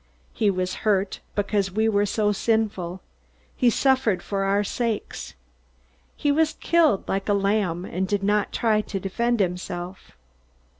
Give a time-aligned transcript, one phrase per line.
[0.33, 3.01] He was hurt, because we were so sinful.
[3.55, 5.35] He suffered for our sakes.
[6.15, 10.13] He was killed like a lamb, and he did not try to defend himself."